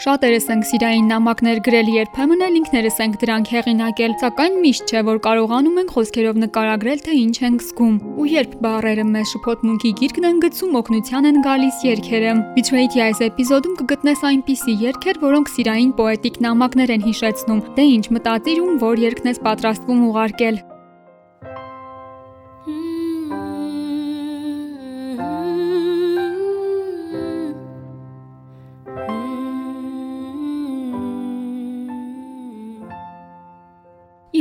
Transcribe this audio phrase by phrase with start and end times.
[0.00, 5.20] Շատերս ենք սիրային նամակներ գրել, երբեմն էլ ինքներս ենք դրանք հեղինակել, սակայն միշտ չէ, որ
[5.26, 10.40] կարողանում ենք խոսքերով նկարագրել, թե ինչ ենք զգում։ Ու երբ բառերը մեզ շփոթմունքի գիրկն են
[10.46, 16.96] գցում, օգնության են գալիս երգերը։ Betrayed-ի այս էպիզոդում կգտնես այնպիսի երգեր, որոնք սիրային պոետիկ նամակներ
[16.96, 20.64] են հիշեցնում։ Դե ինչ մտածիր ում որ երգն ես պատրաստվում ուղարկել։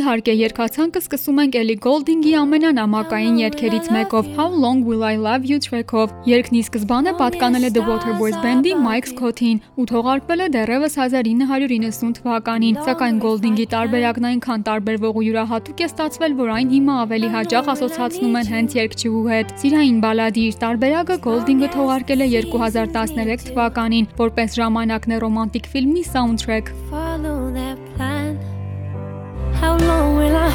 [0.10, 5.60] Իհարկե, երկացանկը սկսում ենք Ellie Goulding-ի ամենանամակային երգերից մեկով How Long Will I Love You?
[5.62, 10.98] track-ով։ Երգն ի սկզբանե պատկանել է The Waterboys Band-ի Mike Scott-ին ու թողարկվել է դեռևս
[11.04, 17.30] 1990 թվականին, սակայն Goulding-ի տարբերակն այնքան տարբերվող ու յուրահատուկ է ստացվել, որ այն հիմա ավելի
[17.38, 24.10] հաճախ ասոցացնում են հենց երգչուհու հետ։ Սիրային բալադի իր տարբերակը Goulding-ը թողարկել է 2013 թվականին,
[24.26, 26.76] որպես ժամանակն է ռոմանտիկ ֆիլմի soundtrack։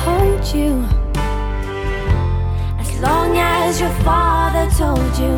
[0.05, 0.73] hold you?
[2.83, 5.35] As long as your father told you.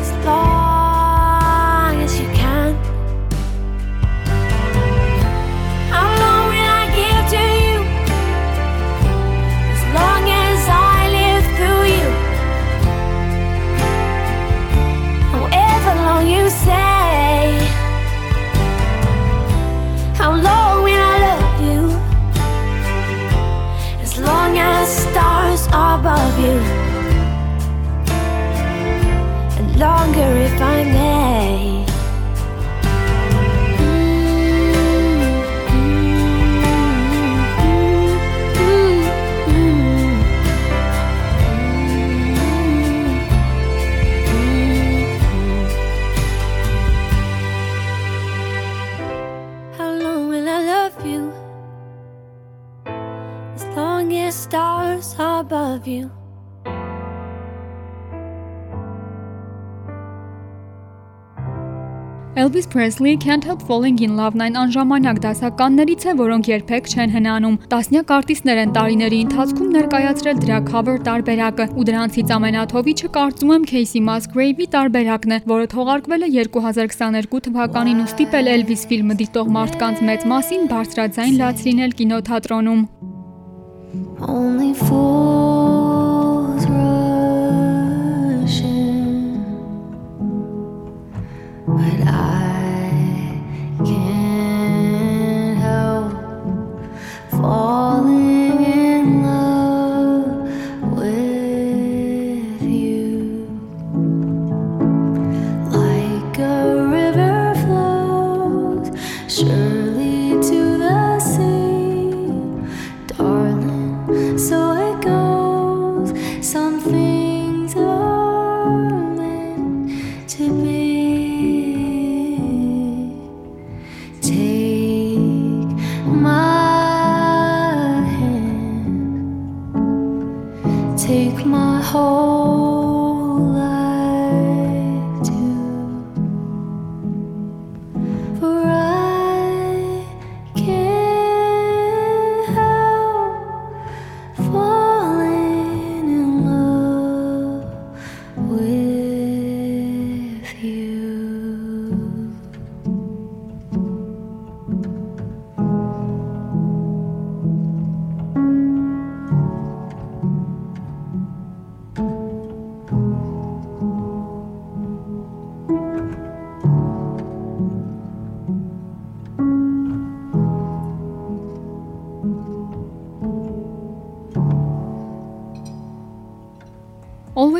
[0.00, 0.57] As long
[55.88, 56.10] you.
[62.38, 67.56] Elvis Presley Can't Help Falling in Love-ն այն անժամանակ դասականներից է, որոնք երբեք չեն հնանում։
[67.72, 74.04] Տասնյակ արտիստներ են տարիների ընթացքում ներկայացրել դրա cover տարբերակը, ու դրանցից ամենաթովիչը կարծում եմ Casey
[74.06, 80.30] Musgrave-ի տարբերակն է, որը թողարկվել է 2022 թվականին ու ստիպել Elvis ֆիլմը դիտող մարդկանց մեծ
[80.36, 82.86] մասին բարձրաձայն լաց լինել կինոթատրոնում։
[84.20, 85.87] Only fools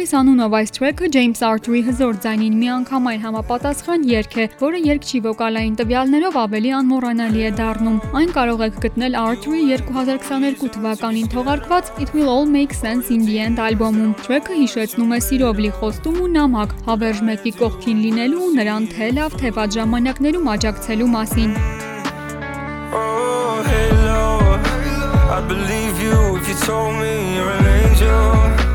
[0.09, 5.75] Always անունով այս թրեքը James Arthur-ի հզոր ձայնին միանգամայն համապատասխան երգ է, որը երգչի վոկալային
[5.81, 12.31] տվյալներով ավելի անմոռանալի է դառնում։ Այն կարող եք գտնել Arthur-ի 2022 թվականին թողարկված It Will
[12.33, 16.73] All Make Sense in the End ալբոմում։ Թրեքը հիշեցնում է սիրով լի խոստում ու նամակ,
[16.89, 21.53] հավերժ մեկի կողքին լինելու ու նրան թե լավ թե վատ ժամանակներում աջակցելու մասին։
[22.97, 24.73] Oh, hey Lord,
[25.37, 28.68] I believe you if you told me you're an angel.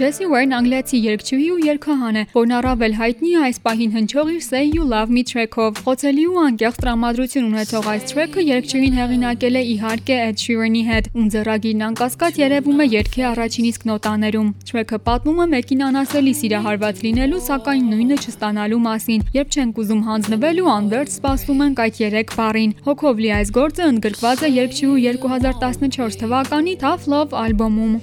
[0.00, 4.44] Jessie Ware-ն անգլիացի երգչուհի ու երգահան է, որն առավել հայտնի է այս պահին հնչող իր
[4.46, 9.62] Say You Love Me track-ով։ Խոցելի ու անկեղծ տրամադրություն ունեցող այս track-ը երգչուհին հեղինակել է
[9.74, 15.44] իհարկե Ed Sheeran-ի հետ, ում ձեռագիրն անկասկած երևում է երգի առաջին իսկ նոտաներում։ Track-ը պատմում
[15.44, 21.12] է մեկին անասելի սիրահարված լինելու, սակայն նույնը չստանալու մասին, երբ չենք ուզում հանձնվել ու անվերջ
[21.20, 27.04] սպասում ենք այդ 3 բառին։ Հոգով լի այս գործը ընդգրկված է երգչուհու 2014 թվականի Tough
[27.04, 27.94] Love ալբոմում։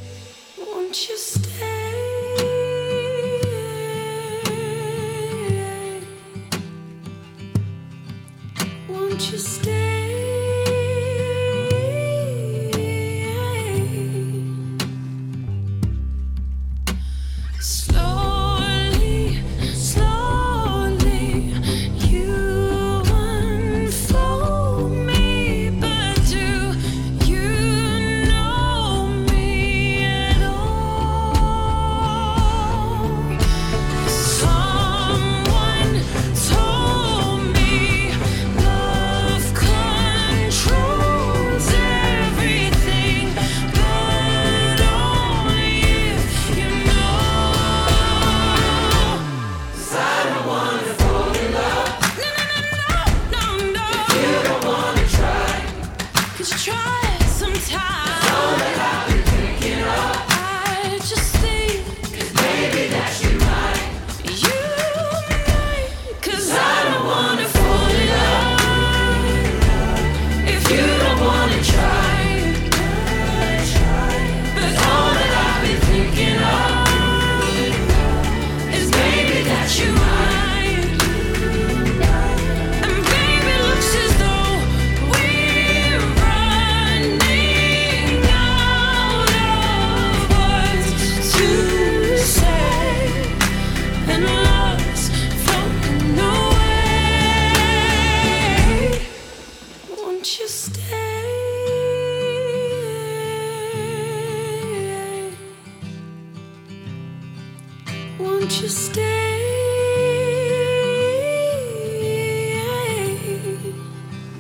[0.88, 1.57] Won't you stay?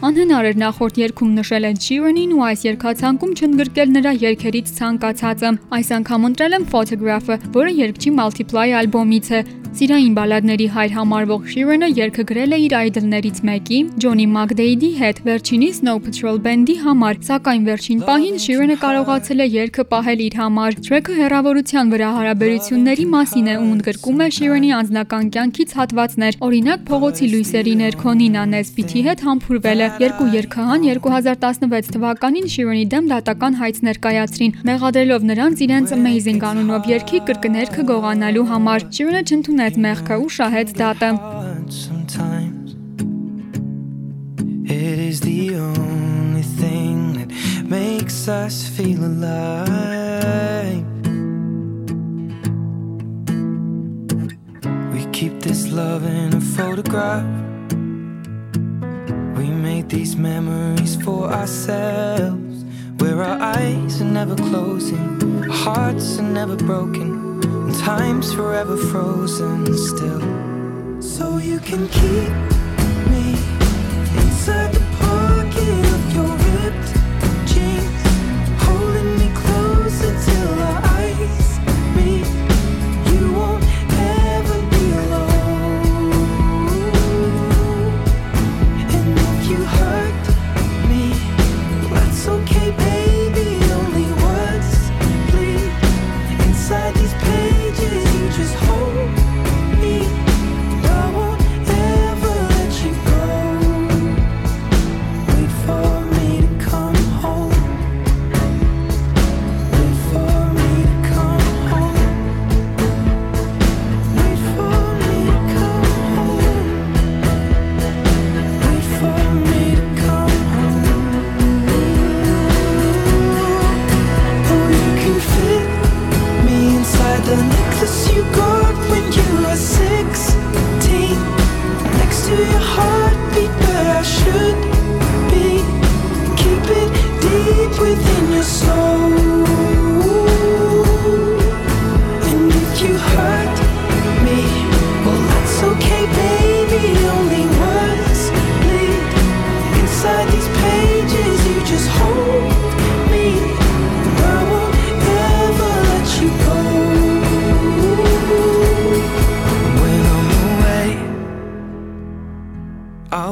[0.08, 5.90] Անհնար էր նախորդ երգում նշել Ed Sheeran-ին ու այս երգացանկում չընդգրկել նրա երգերից ցանկացածը։ Այս
[5.98, 9.42] անգամ ընտրել եմ Photograph-ը, որը երգչի Multiply ալբոմից է։
[9.78, 15.68] Սիրային բալադների հայր համարվող Sheeran-ը երգը գրել է իր այդլներից մեկի, Johnny McDaid-ի հետ, վերջինի
[15.78, 21.18] Snow Patrol Band-ի համար, սակայն վերջին պահին Sheeran-ը կարողացել է երգը պահել իր համար։ Track-ը
[21.20, 27.76] հերավորության վրա հարաբերությունների մասին է ու ընդգրկում է Sheeran-ի անձնական կյանքից հատվածներ։ Օրինակ, փողոցի լույսերի
[27.86, 34.58] ներքո Nina Nesbitt-ի հետ համբուրվել է։ Երկու երգահան 2016 թվականին Sheeran-ի դեմ դատական հայց ներկայացրին,
[34.72, 39.24] մեղադրելով նրանց իրենց Amazing անունով երգի կրկներքը գողանալու համար։ Sheeran-ը
[39.67, 42.75] չընդունեց մեղքը ու շահեց դատը։ hard sometimes.
[44.71, 47.29] It is the only thing that
[47.67, 50.87] makes us feel alive.
[54.95, 57.27] We keep this love in a photograph.
[59.37, 62.65] We made these memories for ourselves.
[62.99, 67.16] Where our eyes are never closing, our hearts are never broken, and
[67.88, 70.22] time's forever frozen still.
[71.02, 72.30] So you can keep
[73.10, 73.57] me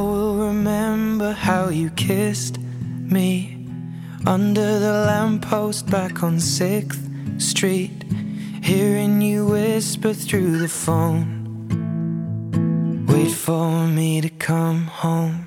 [0.03, 3.67] remember how you kissed me
[4.25, 8.03] under the lamppost back on 6th Street.
[8.63, 11.31] Hearing you whisper through the phone.
[13.07, 15.44] Wait for me to come home.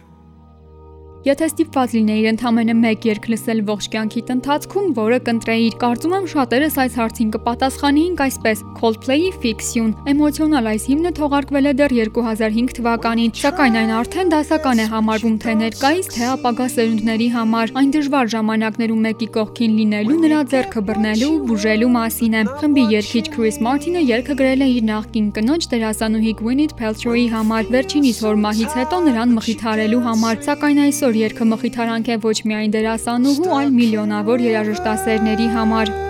[1.29, 6.77] Եթե ստիպված լինեիր ընդամենը մեկ երգ լսել ողջ կյանքիդ ընթացքում, որը կընտրեիր, կարծում եմ շատերս
[6.85, 8.63] այս հարցին կպատասխանեինք այսպես.
[8.79, 14.87] Coldplay-ի Fiction։ Էմոցիոնալ այս հիմնը թողարկվել է դեռ 2005 թվականին, սակայն այն արդեն դասական է
[14.89, 20.85] համարվում թե ներկայիս, թե ապագա սերունդների համար։ Այն դժվար ժամանակներում մեկի կողքին լինելու, նրա ձեռքը
[20.89, 25.69] բռնելու ու բուժելու մասին է։ Խմբի երգիչ Chris Martin-ը երգը գրել է իր նախկին կնոջ
[25.77, 32.13] դերասանուհի Gwyneth Paltrow-ի համար, վերջինիս հոր մահից հետո նրան մխիթարելու համար, սակայն այսօր երգը մխիթարանք
[32.15, 36.08] է ոչ միայն դերասանուհու, այլ միլիոնավոր երաժշտասերների համար։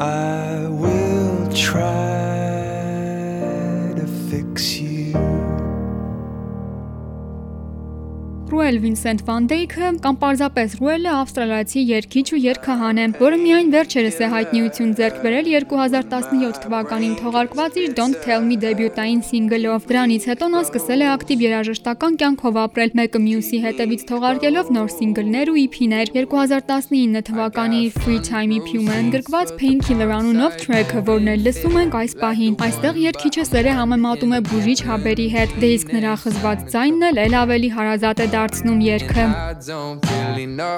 [0.00, 2.13] I will try
[8.74, 14.16] Ռուել Վինսենտ Վան Դեյքը կամ պարզապես Ռուելը ավստրալիացի երգիչ ու երգահան է, որը միայն վերջերս
[14.18, 20.48] է հայտնիություն ձեռք բերել 2017 թվականին թողարկված իր Don't Tell Me դեբյուտային սինգլով։ Դրանից հետո
[20.54, 26.12] նա սկսել է ակտիվ երաժշտական կյանքով ապրել, մեկը մյուսի հետևից թողարկելով նոր սինգլներ ու EP-ներ։
[26.18, 32.18] 2019 թվականի Free Time EP-ում է ընդգրկված Painkiller անունով track-ը, որն էլ լսում ենք այս
[32.24, 37.22] պահին։ Այստեղ երգիչը սերը համեմատում է բուժիչ հաբերի հետ, դե իսկ նրա խզված ձայնն էլ
[37.24, 40.75] էլ ավելի հարազատ է դարձնում երգը։ I don't really know.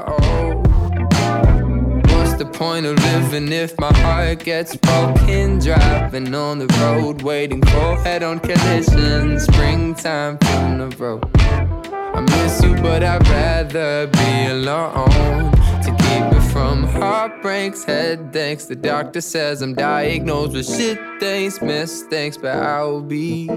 [2.12, 5.60] What's the point of living if my heart gets broken?
[5.60, 9.40] Driving on the road, waiting for head on collision.
[9.40, 11.24] Springtime from the road.
[12.18, 15.52] I miss you, but I'd rather be alone.
[15.86, 18.66] To keep me from heartbreaks, headaches.
[18.66, 23.48] The doctor says I'm diagnosed with shit things, mistakes, but I'll be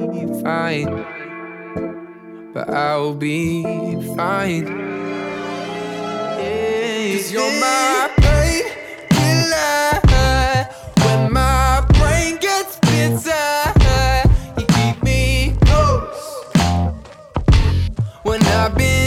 [0.42, 0.90] fine.
[2.53, 3.63] but I'll be
[4.15, 4.65] fine.
[7.19, 8.63] Cause you're my pain
[9.09, 9.99] killer.
[11.05, 14.23] When my brain gets bitter,
[14.57, 16.45] you keep me close.
[18.23, 18.98] When I've been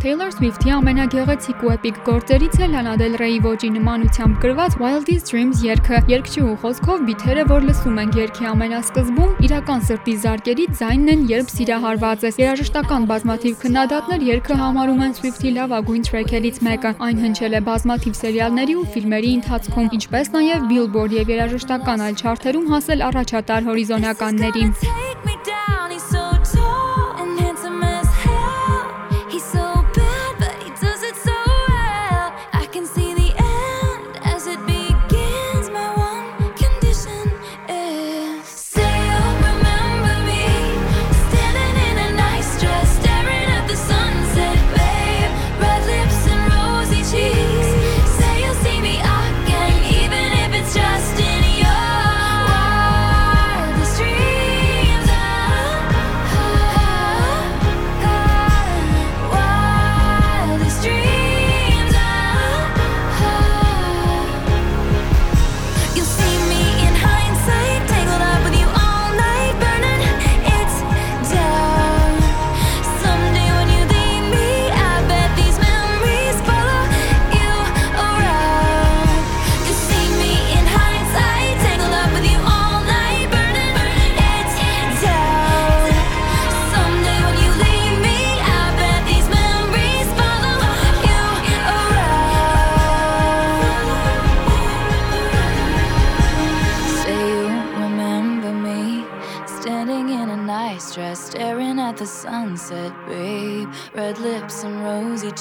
[0.00, 5.60] Taylor Swift-ի ամենագեղեցիկ ու էպիկ գործերից է Lana Del Rey-ի ոճի նմանությամբ գրված Wildest Dreams
[5.66, 11.52] երգը։ Երգչուհու խոսքով բիթերը, որ լսում ենք երգի ամենասկզբում, իրական սրտի զարկերի ձայնն են, երբ
[11.52, 17.62] սիրահարված ես։ Երաժշտական բազմաթիվ քննադատներ երգը համարում են Swift-ի լավագույն թրեքերից մեկը։ Այն հնչել է
[17.68, 24.64] բազմաթիվ սերիալների ու ֆիլմերի ընթացքում, ինչպես նաև Billboard եւ երաժշտական այլ չարթերում հասել առաջատար հորիզոնականների։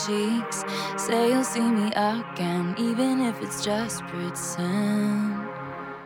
[0.06, 0.64] cheeks.
[0.98, 5.59] Say you'll see me again, even if it's just pretend.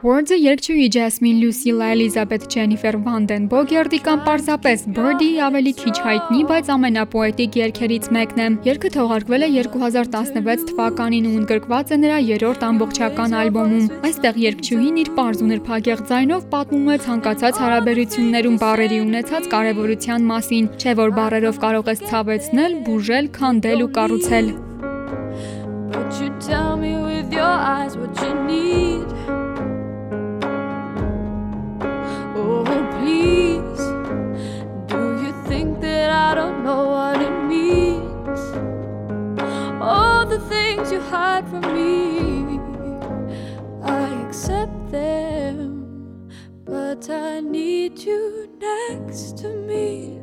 [0.04, 7.56] Words-ը երգչուհի Jasmine Lucilla Elizabeth Jennifer Vandenberg-ի կամ պարզապես Birdie ավելի քիչ հայտնի, բայց ամենապոետիկ
[7.60, 13.88] երգերից մեկն է։ Երգը թողարկվել է 2016 թվականին ու ընդգրկված է նրա երրորդ ամբողջական ալբոմում։
[14.12, 20.72] Այստեղ երգչուհին իր པարզ ու նրբագեղ ձայնով պատմում է ցանկացած հարաբերություններում բառերի ունեցած կարևորության մասին,
[20.84, 24.56] չէ՞ որ բառերով կարող ես ցավեցնել, բուժել, քանդել ու կառուցել։
[25.94, 28.83] But you tell me with your eyes what you need.
[36.64, 38.40] Know what it means?
[39.82, 42.58] All the things you hide from me,
[43.84, 46.30] I accept them.
[46.64, 50.23] But I need you next to me.